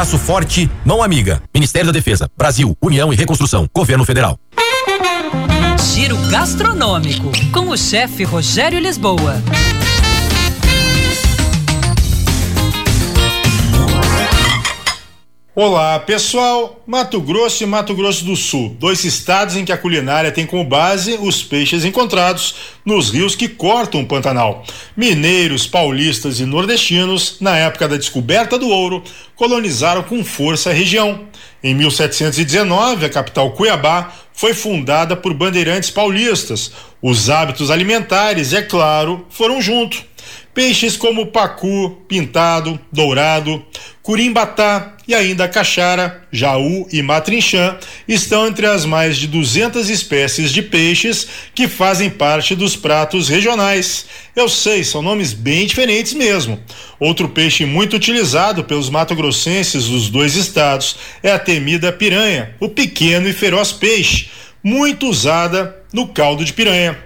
[0.00, 1.42] Braço forte, mão amiga.
[1.52, 4.38] Ministério da Defesa, Brasil, União e Reconstrução, Governo Federal.
[5.92, 9.34] Giro gastronômico com o chefe Rogério Lisboa.
[15.62, 16.82] Olá, pessoal!
[16.86, 20.64] Mato Grosso e Mato Grosso do Sul, dois estados em que a culinária tem como
[20.64, 24.64] base os peixes encontrados nos rios que cortam o Pantanal.
[24.96, 29.04] Mineiros, paulistas e nordestinos, na época da descoberta do ouro,
[29.36, 31.26] colonizaram com força a região.
[31.62, 36.72] Em 1719, a capital Cuiabá foi fundada por bandeirantes paulistas.
[37.02, 40.08] Os hábitos alimentares, é claro, foram junto.
[40.52, 43.64] Peixes como pacu, pintado, dourado,
[44.02, 47.76] curimbatá e ainda caixara, jaú e matrinchã
[48.08, 54.06] estão entre as mais de 200 espécies de peixes que fazem parte dos pratos regionais.
[54.34, 56.60] Eu sei, são nomes bem diferentes mesmo.
[56.98, 63.28] Outro peixe muito utilizado pelos mato-grossenses dos dois estados é a temida piranha, o pequeno
[63.28, 64.28] e feroz peixe,
[64.62, 66.98] muito usada no caldo de piranha.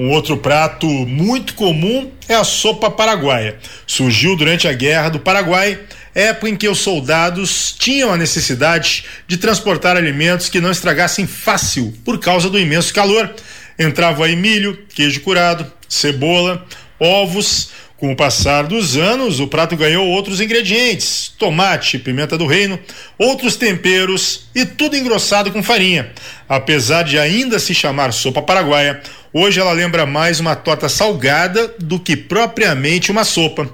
[0.00, 3.58] Um outro prato muito comum é a sopa paraguaia.
[3.86, 5.78] Surgiu durante a Guerra do Paraguai,
[6.14, 11.92] época em que os soldados tinham a necessidade de transportar alimentos que não estragassem fácil
[12.02, 13.30] por causa do imenso calor.
[13.78, 16.66] Entrava aí milho, queijo curado, cebola,
[16.98, 17.68] ovos,
[18.00, 22.80] com o passar dos anos, o prato ganhou outros ingredientes: tomate, pimenta do reino,
[23.18, 26.10] outros temperos e tudo engrossado com farinha.
[26.48, 29.02] Apesar de ainda se chamar sopa paraguaia,
[29.32, 33.68] hoje ela lembra mais uma torta salgada do que propriamente uma sopa.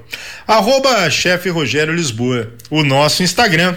[0.47, 3.75] Arroba chefe Rogério Lisboa, o nosso Instagram.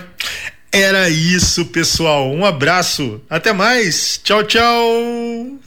[0.73, 2.31] Era isso, pessoal.
[2.31, 3.21] Um abraço.
[3.29, 4.21] Até mais.
[4.23, 5.61] Tchau, tchau.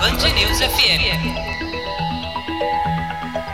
[0.00, 1.34] Band News FM.